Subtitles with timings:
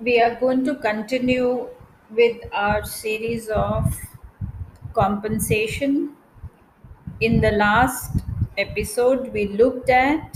[0.00, 1.68] We are going to continue
[2.10, 3.94] with our series of
[4.94, 6.16] compensation.
[7.20, 8.10] In the last
[8.58, 10.34] episode, we looked at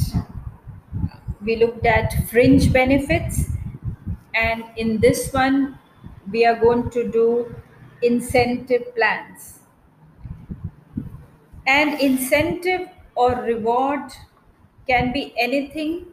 [1.44, 3.50] we looked at fringe benefits,
[4.34, 5.78] and in this one,
[6.30, 7.54] we are going to do
[8.02, 9.60] incentive plans.
[11.66, 14.12] An incentive or reward
[14.86, 16.06] can be anything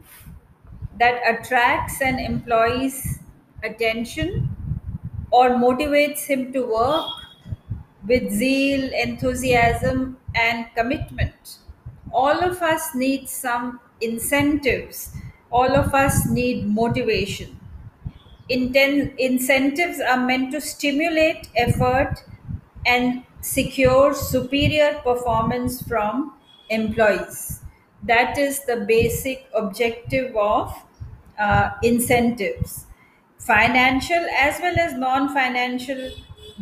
[0.98, 3.20] that attracts an employee's
[3.62, 4.48] attention
[5.30, 7.06] or motivates him to work
[8.06, 11.58] with zeal, enthusiasm, and commitment.
[12.12, 15.14] All of us need some incentives,
[15.50, 17.58] all of us need motivation.
[18.50, 22.24] Inten- incentives are meant to stimulate effort
[22.86, 26.34] and secure superior performance from
[26.70, 27.60] employees.
[28.02, 30.74] That is the basic objective of
[31.38, 32.86] uh, incentives.
[33.46, 36.10] Financial as well as non financial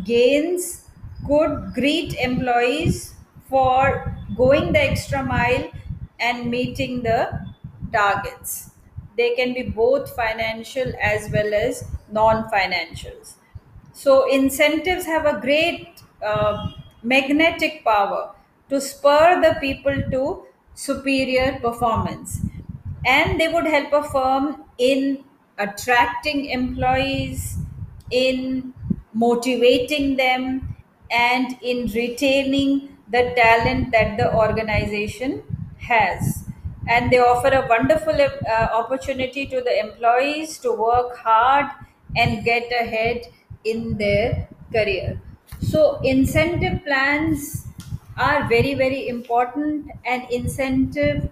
[0.05, 0.87] gains
[1.27, 3.15] could greet employees
[3.49, 5.71] for going the extra mile
[6.19, 7.21] and meeting the
[7.93, 8.71] targets.
[9.17, 13.35] They can be both financial as well as non financials.
[13.93, 15.89] So, incentives have a great
[16.25, 16.69] uh,
[17.03, 18.35] magnetic power
[18.71, 22.41] to spur the people to superior performance.
[23.05, 25.25] And they would help a firm in
[25.61, 27.59] attracting employees,
[28.11, 28.75] in
[29.13, 30.75] motivating them,
[31.11, 35.43] and in retaining the talent that the organization
[35.79, 36.45] has.
[36.89, 41.67] And they offer a wonderful uh, opportunity to the employees to work hard
[42.17, 43.23] and get ahead
[43.65, 45.21] in their career.
[45.61, 47.67] So incentive plans
[48.17, 51.29] are very very important and incentive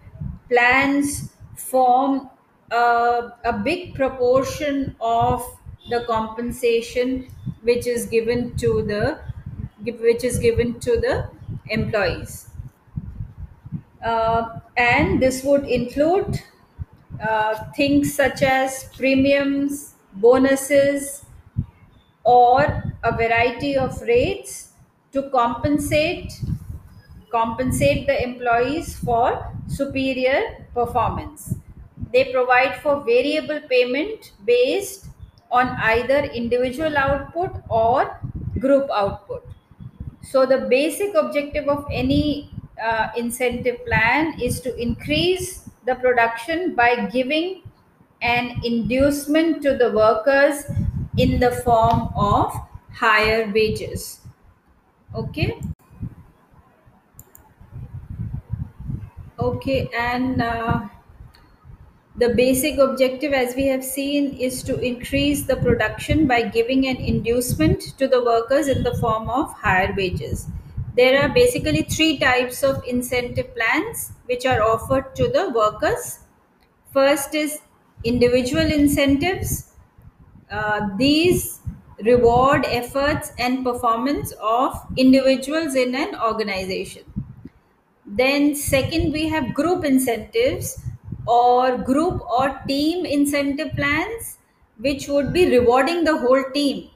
[0.48, 2.30] plans form
[2.70, 5.42] a, a big proportion of
[5.91, 7.28] the compensation
[7.62, 9.19] which is given to the
[10.00, 11.30] which is given to the
[11.70, 12.51] employees
[14.05, 16.40] uh, and this would include
[17.20, 21.24] uh, things such as premiums, bonuses,
[22.24, 22.62] or
[23.02, 24.73] a variety of rates
[25.12, 26.33] to compensate
[27.30, 31.58] compensate the employees for superior performance.
[32.13, 35.07] They provide for variable payment based
[35.51, 38.20] on either individual output or
[38.58, 39.46] group output.
[40.23, 42.51] So, the basic objective of any
[42.83, 47.63] uh, incentive plan is to increase the production by giving
[48.20, 50.64] an inducement to the workers
[51.17, 52.52] in the form of
[52.92, 54.20] higher wages.
[55.14, 55.61] Okay.
[59.39, 60.89] Okay, and uh,
[62.18, 66.96] the basic objective, as we have seen, is to increase the production by giving an
[66.96, 70.48] inducement to the workers in the form of higher wages.
[70.96, 76.18] There are basically three types of incentive plans which are offered to the workers.
[76.92, 77.61] First is
[78.02, 79.74] individual incentives.
[80.50, 81.61] Uh, these
[82.05, 87.05] reward efforts and performance of individuals in an organization.
[88.05, 90.83] Then, second, we have group incentives
[91.28, 94.39] or group or team incentive plans,
[94.78, 96.90] which would be rewarding the whole team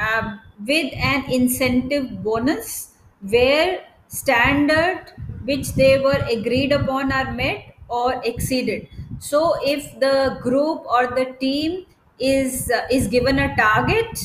[0.00, 0.36] uh,
[0.66, 5.12] with an incentive bonus where standard
[5.44, 8.88] which they were agreed upon are met or exceeded.
[9.18, 11.86] So, if the group or the team
[12.18, 14.18] is uh, is given a target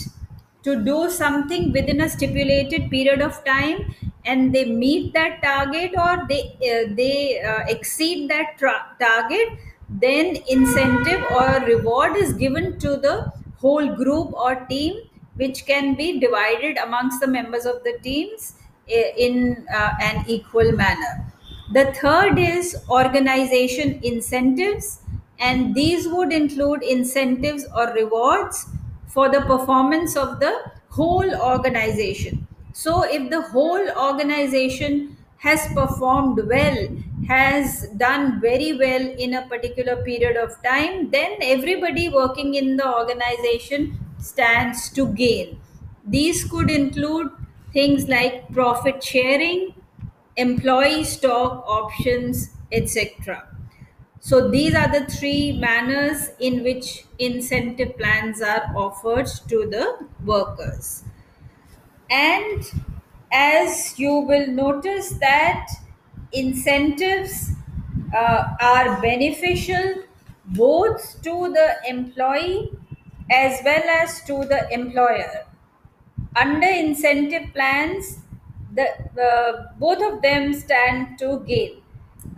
[0.63, 3.93] to do something within a stipulated period of time
[4.25, 6.41] and they meet that target or they
[6.71, 9.47] uh, they uh, exceed that tra- target
[9.89, 13.15] then incentive or reward is given to the
[13.57, 15.01] whole group or team
[15.35, 18.53] which can be divided amongst the members of the teams
[19.17, 21.25] in uh, an equal manner.
[21.73, 24.99] The third is organization incentives
[25.39, 28.65] and these would include incentives or rewards
[29.13, 30.53] for the performance of the
[30.89, 32.47] whole organization.
[32.73, 36.87] So, if the whole organization has performed well,
[37.27, 42.87] has done very well in a particular period of time, then everybody working in the
[42.87, 45.59] organization stands to gain.
[46.05, 47.31] These could include
[47.73, 49.73] things like profit sharing,
[50.37, 53.47] employee stock options, etc.
[54.21, 61.03] So these are the three manners in which incentive plans are offered to the workers.
[62.09, 62.63] And
[63.31, 65.67] as you will notice that
[66.33, 67.51] incentives
[68.15, 70.03] uh, are beneficial
[70.45, 72.71] both to the employee
[73.31, 75.45] as well as to the employer.
[76.35, 78.19] Under incentive plans,
[78.73, 78.87] the
[79.21, 81.80] uh, both of them stand to gain.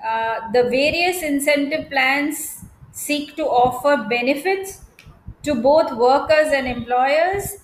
[0.06, 4.82] Uh, the various incentive plans seek to offer benefits
[5.44, 7.58] to both workers and employers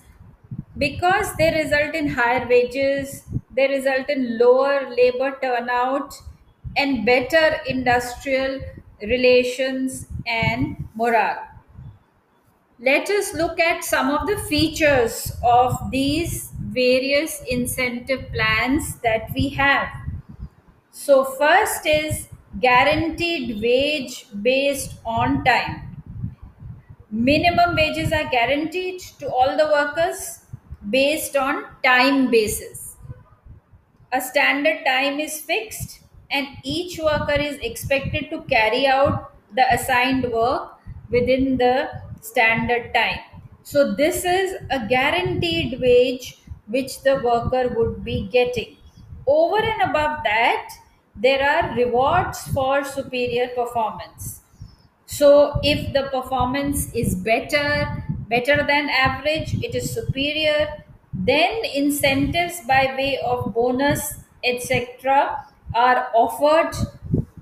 [0.78, 6.14] because they result in higher wages, they result in lower labor turnout,
[6.76, 8.60] and better industrial
[9.02, 11.46] relations and morale.
[12.80, 19.50] Let us look at some of the features of these various incentive plans that we
[19.50, 19.88] have.
[20.92, 22.28] So, first is
[22.58, 25.96] guaranteed wage based on time.
[27.10, 30.46] Minimum wages are guaranteed to all the workers
[30.88, 32.96] based on time basis.
[34.12, 36.00] A standard time is fixed,
[36.30, 40.78] and each worker is expected to carry out the assigned work
[41.10, 41.88] within the
[42.20, 43.20] standard time.
[43.62, 46.36] So, this is a guaranteed wage
[46.66, 48.76] which the worker would be getting.
[49.26, 50.68] Over and above that,
[51.20, 54.40] there are rewards for superior performance.
[55.06, 62.94] So, if the performance is better, better than average, it is superior, then incentives by
[62.96, 64.14] way of bonus,
[64.44, 66.72] etc., are offered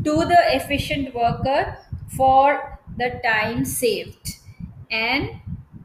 [0.04, 1.78] to the efficient worker
[2.16, 4.36] for the time saved.
[4.90, 5.40] And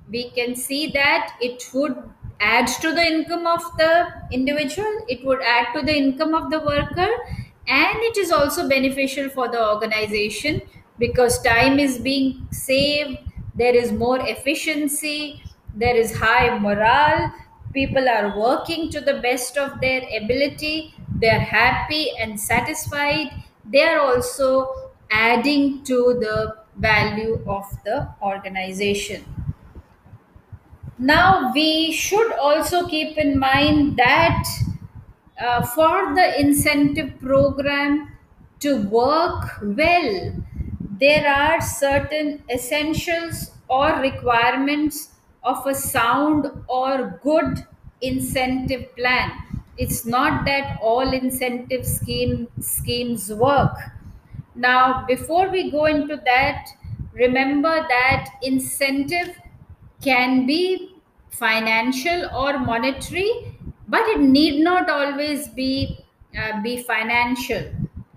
[0.10, 1.96] we can see that it would
[2.40, 6.60] add to the income of the individual, it would add to the income of the
[6.60, 7.10] worker,
[7.68, 10.62] and it is also beneficial for the organization
[11.00, 13.18] because time is being saved,
[13.56, 15.42] there is more efficiency,
[15.76, 17.34] there is high morale,
[17.74, 23.28] people are working to the best of their ability, they are happy and satisfied,
[23.66, 29.24] they are also adding to the value of the organization.
[30.98, 34.44] Now, we should also keep in mind that
[35.40, 38.12] uh, for the incentive program
[38.60, 40.34] to work well,
[41.00, 45.10] there are certain essentials or requirements
[45.44, 47.66] of a sound or good
[48.02, 49.32] incentive plan.
[49.78, 53.76] It's not that all incentive scheme, schemes work.
[54.56, 56.68] Now, before we go into that,
[57.14, 59.36] remember that incentive
[60.02, 60.96] can be
[61.32, 63.53] financial or monetary,
[63.96, 65.72] but it need not always be
[66.40, 67.64] uh, be financial.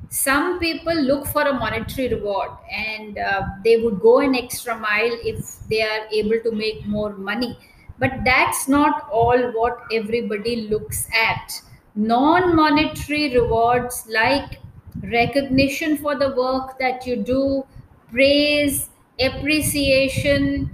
[0.08, 5.16] Some people look for a monetary reward, and uh, they would go an extra mile
[5.32, 7.58] if they are able to make more money.
[7.98, 11.60] But that's not all what everybody looks at.
[11.94, 14.60] Non monetary rewards like
[15.02, 17.64] recognition for the work that you do,
[18.10, 18.88] praise,
[19.20, 20.70] appreciation,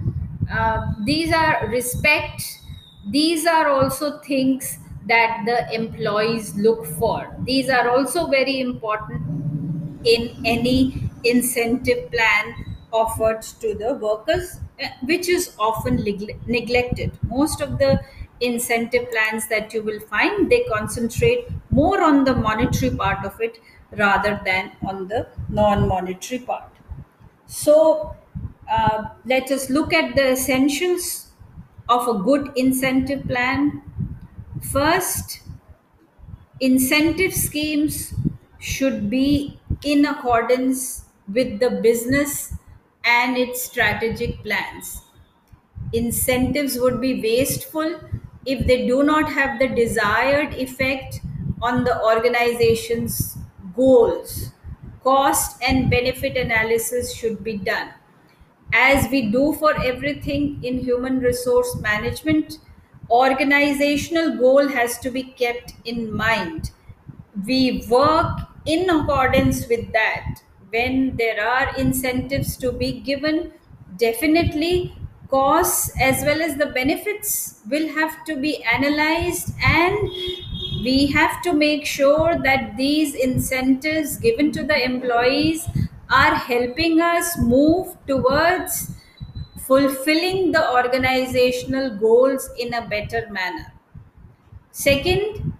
[0.51, 2.43] uh, these are respect,
[3.09, 4.77] these are also things
[5.07, 7.35] that the employees look for.
[7.43, 9.21] These are also very important
[10.05, 17.11] in any incentive plan offered to the workers, eh, which is often negle- neglected.
[17.23, 18.01] Most of the
[18.41, 23.57] incentive plans that you will find they concentrate more on the monetary part of it
[23.97, 26.69] rather than on the non-monetary part
[27.45, 28.15] so
[28.71, 31.27] uh, let us look at the essentials
[31.89, 33.81] of a good incentive plan
[34.71, 35.41] first
[36.59, 38.13] incentive schemes
[38.59, 42.53] should be in accordance with the business
[43.03, 45.01] and its strategic plans.
[45.93, 47.99] Incentives would be wasteful
[48.45, 51.21] if they do not have the desired effect
[51.61, 53.37] on the organization's
[53.75, 54.51] goals.
[55.03, 57.91] Cost and benefit analysis should be done.
[58.73, 62.57] As we do for everything in human resource management,
[63.09, 66.71] organizational goal has to be kept in mind.
[67.45, 70.41] We work in accordance with that.
[70.69, 73.53] When there are incentives to be given
[73.97, 74.95] definitely
[75.29, 79.97] costs as well as the benefits will have to be analyzed and
[80.83, 85.67] we have to make sure that these incentives given to the employees
[86.11, 88.91] are helping us move towards
[89.67, 93.71] fulfilling the organizational goals in a better manner
[94.71, 95.53] second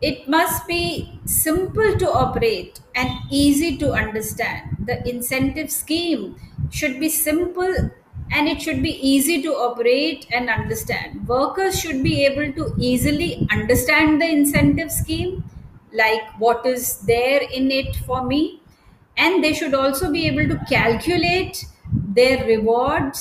[0.00, 4.76] it must be simple to operate and easy to understand.
[4.86, 6.36] The incentive scheme
[6.70, 7.90] should be simple
[8.32, 11.26] and it should be easy to operate and understand.
[11.28, 15.44] Workers should be able to easily understand the incentive scheme,
[15.92, 18.62] like what is there in it for me,
[19.16, 21.64] and they should also be able to calculate
[22.18, 23.20] their rewards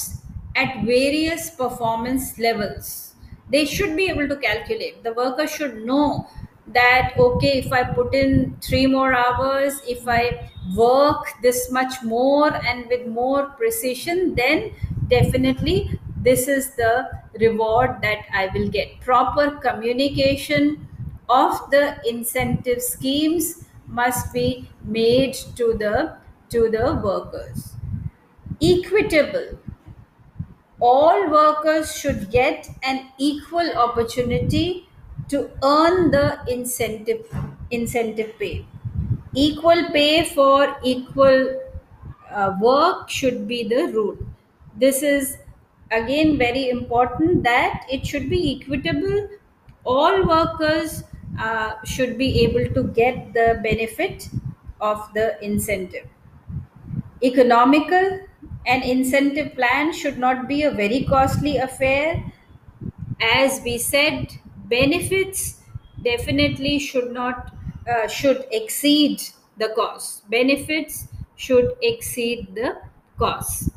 [0.55, 3.13] at various performance levels.
[3.49, 5.03] They should be able to calculate.
[5.03, 6.27] The worker should know
[6.73, 12.53] that, okay, if I put in three more hours, if I work this much more
[12.65, 14.71] and with more precision, then
[15.07, 17.07] definitely this is the
[17.39, 18.99] reward that I will get.
[19.01, 20.87] Proper communication
[21.29, 26.17] of the incentive schemes must be made to the
[26.49, 27.76] to the workers
[28.61, 29.57] equitable.
[30.79, 34.87] All workers should get an equal opportunity
[35.29, 37.25] to earn the incentive
[37.71, 38.65] incentive pay.
[39.33, 41.59] Equal pay for equal
[42.31, 44.17] uh, work should be the rule.
[44.75, 45.37] This is
[45.91, 49.29] again very important that it should be equitable.
[49.83, 51.03] All workers
[51.39, 54.29] uh, should be able to get the benefit
[54.79, 56.07] of the incentive.
[57.23, 58.19] Economical
[58.67, 62.23] an incentive plan should not be a very costly affair.
[63.21, 64.27] As we said
[64.65, 65.61] benefits
[66.03, 67.53] definitely should not
[67.89, 69.21] uh, should exceed
[69.57, 70.29] the cost.
[70.29, 72.77] Benefits should exceed the
[73.17, 73.69] cost.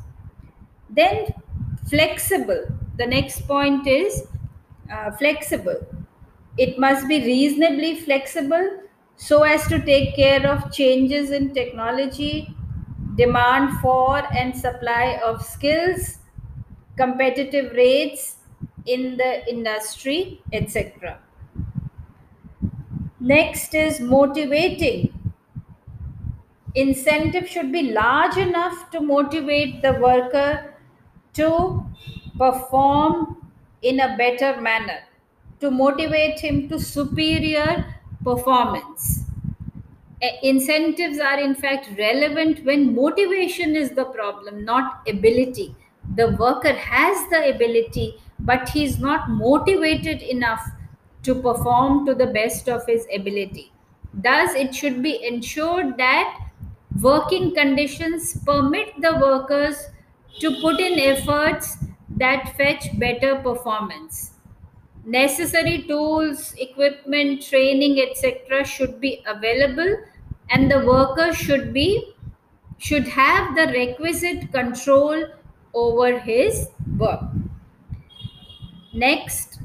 [0.89, 1.27] Then
[1.89, 2.65] flexible.
[2.97, 4.27] The next point is
[4.91, 5.79] uh, flexible.
[6.57, 8.79] It must be reasonably flexible
[9.17, 12.55] so as to take care of changes in technology
[13.15, 16.17] demand for and supply of skills
[16.97, 18.37] competitive rates
[18.85, 21.19] in the industry etc
[23.21, 25.13] next is motivating
[26.75, 30.73] incentive should be large enough to motivate the worker
[31.33, 31.85] to
[32.37, 33.37] perform
[33.81, 34.99] in a better manner,
[35.59, 37.85] to motivate him to superior
[38.23, 39.20] performance.
[40.43, 45.75] Incentives are in fact relevant when motivation is the problem, not ability.
[46.15, 50.63] The worker has the ability, but he is not motivated enough
[51.23, 53.71] to perform to the best of his ability.
[54.13, 56.39] Thus, it should be ensured that
[57.01, 59.87] working conditions permit the workers
[60.39, 61.77] to put in efforts
[62.17, 64.33] that fetch better performance.
[65.05, 69.97] Necessary tools, equipment, training, etc., should be available,
[70.53, 72.13] and the worker should be
[72.77, 75.25] should have the requisite control
[75.73, 77.21] over his work.
[78.93, 79.57] Next,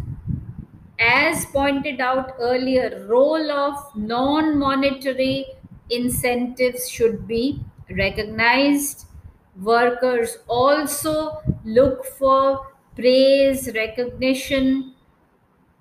[0.99, 5.47] as pointed out earlier, role of non-monetary
[5.90, 9.07] incentives should be recognized.
[9.62, 12.66] Workers also look for
[12.97, 14.95] praise, recognition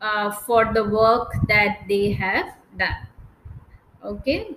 [0.02, 3.08] uh, for the work that they have done.
[4.04, 4.56] Okay.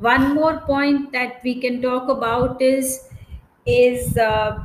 [0.00, 3.08] One more point that we can talk about is
[3.66, 4.58] is uh,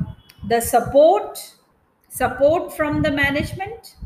[0.48, 1.56] the support
[2.08, 3.96] support from the management.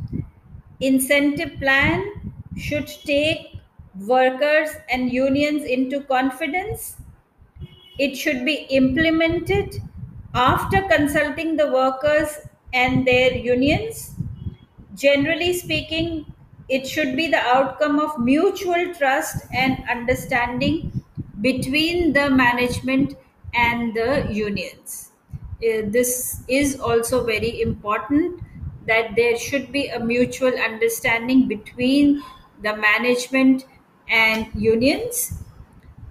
[0.81, 3.59] Incentive plan should take
[4.07, 6.97] workers and unions into confidence.
[7.99, 9.83] It should be implemented
[10.35, 12.39] after consulting the workers
[12.73, 14.15] and their unions.
[14.95, 16.27] Generally speaking
[16.69, 20.98] it should be the outcome of mutual trust and understanding
[21.41, 23.15] between the management
[23.55, 25.11] and the unions.
[25.63, 28.41] Uh, this is also very important
[28.87, 32.23] that there should be a mutual understanding between
[32.63, 33.65] the management
[34.09, 35.43] and unions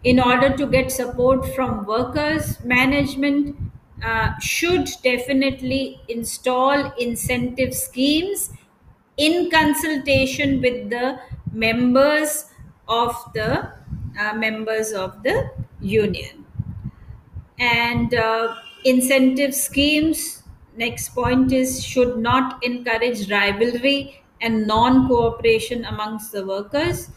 [0.03, 2.63] in order to get support from workers.
[2.63, 3.55] Management
[4.03, 8.51] uh, should definitely install incentive schemes
[9.17, 11.19] in consultation with the
[11.51, 12.45] members
[12.87, 13.71] of the
[14.33, 16.45] members of the union.
[17.59, 18.55] And uh,
[18.85, 20.43] incentive schemes
[20.75, 27.09] next point is should not encourage rivalry and non-cooperation amongst the workers.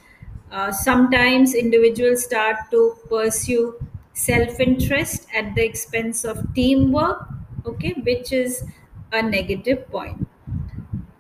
[0.51, 3.75] Uh, sometimes individuals start to pursue
[4.15, 7.29] self-interest at the expense of teamwork
[7.65, 8.65] okay which is
[9.13, 10.27] a negative point.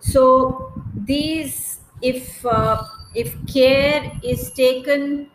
[0.01, 2.83] So these if uh,
[3.15, 5.31] if care is taken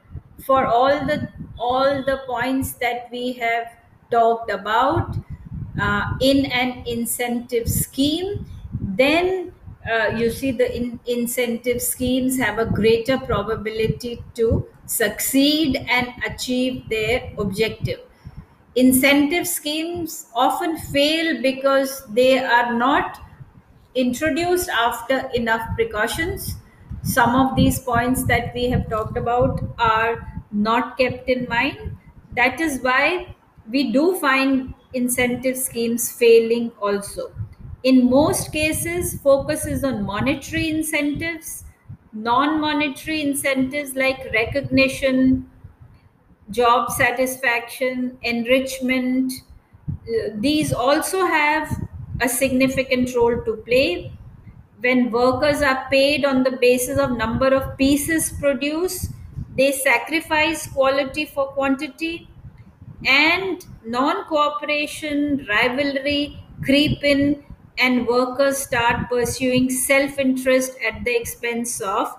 [0.45, 3.67] for all the all the points that we have
[4.11, 5.15] talked about
[5.81, 8.45] uh, in an incentive scheme
[8.81, 9.51] then
[9.91, 16.87] uh, you see the in- incentive schemes have a greater probability to succeed and achieve
[16.89, 17.99] their objective
[18.75, 23.19] incentive schemes often fail because they are not
[23.95, 26.55] introduced after enough precautions.
[27.03, 31.97] Some of these points that we have talked about are not kept in mind.
[32.35, 33.35] That is why
[33.69, 37.31] we do find incentive schemes failing also.
[37.83, 41.65] In most cases, focus is on monetary incentives,
[42.13, 45.49] non monetary incentives like recognition,
[46.51, 49.31] job satisfaction, enrichment.
[49.89, 51.69] Uh, These also have
[52.21, 54.11] a significant role to play.
[54.79, 59.11] When workers are paid on the basis of number of pieces produced,
[59.57, 62.27] they sacrifice quality for quantity
[63.05, 67.43] and non cooperation, rivalry creep in,
[67.77, 72.13] and workers start pursuing self interest at the expense of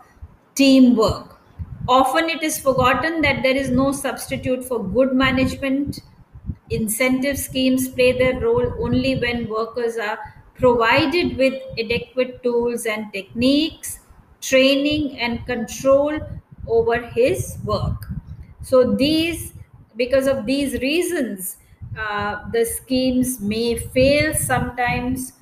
[0.55, 1.38] teamwork.
[1.88, 6.00] Often it is forgotten that there is no substitute for good management.
[6.71, 10.19] Incentive schemes play their role only when workers are
[10.55, 14.00] provided with adequate tools and techniques,
[14.40, 16.19] training, and control
[16.66, 18.08] over his work.
[18.62, 19.52] So, these,
[19.96, 21.58] because of these reasons,
[21.99, 25.32] uh, the schemes may fail sometimes.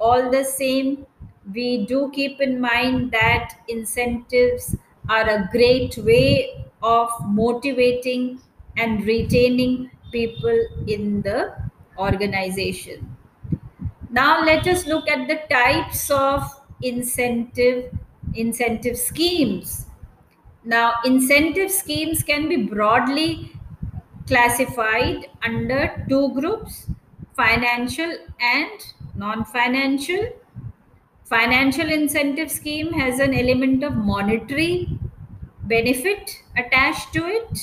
[0.00, 1.06] All the same,
[1.52, 4.76] we do keep in mind that incentives
[5.08, 8.40] are a great way of motivating
[8.76, 11.54] and retaining people in the
[11.98, 13.16] organization.
[14.10, 16.42] Now let us look at the types of
[16.82, 17.92] incentive
[18.34, 19.87] incentive schemes.
[20.68, 23.52] Now incentive schemes can be broadly
[24.26, 26.86] classified under two groups
[27.36, 28.80] financial and
[29.16, 30.28] non financial
[31.24, 34.88] financial incentive scheme has an element of monetary
[35.64, 37.60] benefit attached to it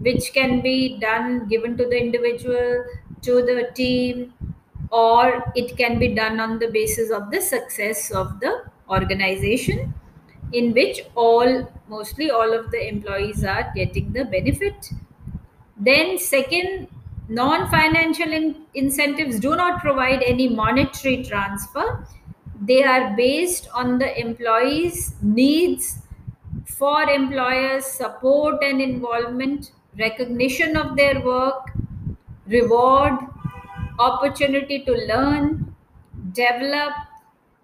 [0.00, 2.84] which can be done given to the individual
[3.22, 4.32] to the team
[4.90, 8.52] or it can be done on the basis of the success of the
[8.90, 9.94] organization
[10.60, 14.90] in which all mostly all of the employees are getting the benefit
[15.76, 16.88] then, second,
[17.28, 22.06] non financial in- incentives do not provide any monetary transfer.
[22.60, 25.98] They are based on the employees' needs
[26.66, 31.72] for employers' support and involvement, recognition of their work,
[32.46, 33.14] reward,
[33.98, 35.74] opportunity to learn,
[36.32, 36.92] develop,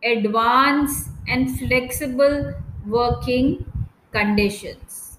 [0.02, 2.54] advance, and flexible
[2.86, 3.64] working
[4.12, 5.18] conditions.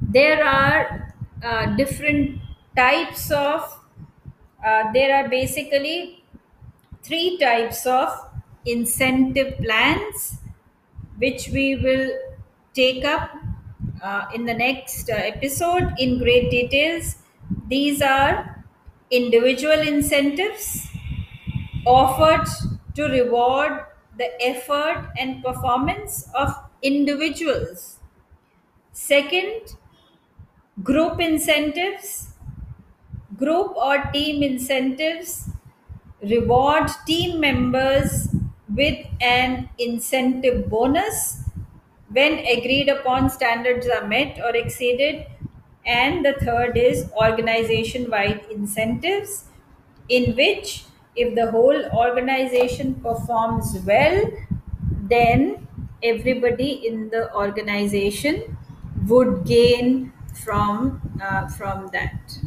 [0.00, 2.40] There are uh, different
[2.76, 3.78] types of
[4.64, 6.24] uh, there are basically
[7.02, 8.08] three types of
[8.66, 10.38] incentive plans
[11.18, 12.10] which we will
[12.74, 13.30] take up
[14.02, 17.16] uh, in the next uh, episode in great details.
[17.68, 18.64] These are
[19.10, 20.88] individual incentives
[21.86, 22.46] offered
[22.94, 23.84] to reward
[24.18, 27.98] the effort and performance of individuals.
[28.92, 29.76] Second
[30.82, 32.28] group incentives.
[33.36, 35.48] Group or team incentives
[36.22, 38.28] reward team members
[38.74, 41.44] with an incentive bonus
[42.10, 45.26] when agreed upon standards are met or exceeded.
[45.86, 49.44] And the third is organization wide incentives
[50.08, 50.84] in which
[51.16, 54.18] if the whole organization performs well
[55.14, 55.66] then
[56.02, 58.56] everybody in the organization
[59.06, 60.12] would gain
[60.44, 62.38] from uh, from that